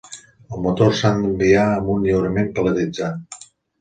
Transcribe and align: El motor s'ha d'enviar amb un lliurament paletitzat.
El 0.55 0.61
motor 0.67 0.95
s'ha 0.99 1.11
d'enviar 1.19 1.65
amb 1.75 1.91
un 1.97 2.07
lliurament 2.07 2.51
paletitzat. 2.57 3.45